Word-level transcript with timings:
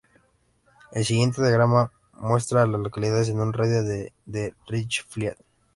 El 0.93 1.05
siguiente 1.05 1.43
diagrama 1.43 1.91
muestra 2.13 2.63
a 2.63 2.65
las 2.65 2.81
localidades 2.81 3.29
en 3.29 3.39
un 3.39 3.53
radio 3.53 3.83
de 3.83 4.13
de 4.25 4.55
Richfield. 4.65 5.37